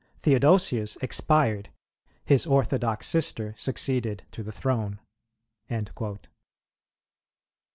Theodosius 0.17 0.95
expired, 1.03 1.69
his 2.25 2.47
orthodox 2.47 3.05
sister 3.05 3.53
succeeded 3.55 4.23
to 4.31 4.41
the 4.41 4.51
throne."[44:1] 4.51 6.15
3. 6.21 6.29